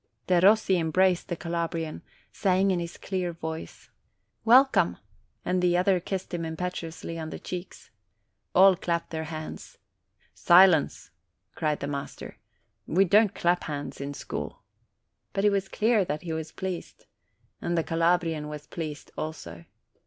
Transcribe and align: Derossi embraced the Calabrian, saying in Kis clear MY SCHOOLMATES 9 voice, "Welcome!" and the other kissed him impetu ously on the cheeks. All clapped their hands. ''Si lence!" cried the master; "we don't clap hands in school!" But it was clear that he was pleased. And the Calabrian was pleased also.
Derossi 0.25 0.79
embraced 0.79 1.27
the 1.27 1.35
Calabrian, 1.35 2.01
saying 2.31 2.71
in 2.71 2.79
Kis 2.79 2.97
clear 2.97 3.33
MY 3.33 3.37
SCHOOLMATES 3.37 3.39
9 3.43 3.51
voice, 3.59 3.89
"Welcome!" 4.43 4.97
and 5.45 5.61
the 5.61 5.77
other 5.77 5.99
kissed 5.99 6.33
him 6.33 6.41
impetu 6.41 6.87
ously 6.87 7.19
on 7.19 7.29
the 7.29 7.37
cheeks. 7.37 7.91
All 8.55 8.75
clapped 8.75 9.11
their 9.11 9.25
hands. 9.25 9.77
''Si 10.33 10.67
lence!" 10.67 11.11
cried 11.53 11.81
the 11.81 11.87
master; 11.87 12.39
"we 12.87 13.05
don't 13.05 13.35
clap 13.35 13.65
hands 13.65 14.01
in 14.01 14.15
school!" 14.15 14.63
But 15.33 15.45
it 15.45 15.51
was 15.51 15.69
clear 15.69 16.03
that 16.03 16.23
he 16.23 16.33
was 16.33 16.51
pleased. 16.51 17.05
And 17.61 17.77
the 17.77 17.83
Calabrian 17.83 18.47
was 18.49 18.65
pleased 18.65 19.11
also. 19.15 19.65